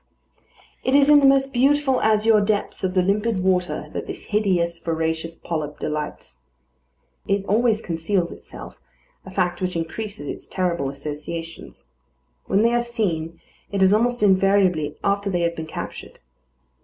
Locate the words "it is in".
0.83-1.19